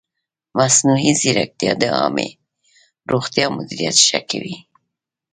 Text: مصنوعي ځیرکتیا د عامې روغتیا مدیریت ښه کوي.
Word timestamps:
مصنوعي 0.57 1.11
ځیرکتیا 1.21 1.71
د 1.81 1.83
عامې 1.97 2.29
روغتیا 3.11 3.45
مدیریت 3.57 3.97
ښه 4.07 4.19
کوي. 4.29 4.55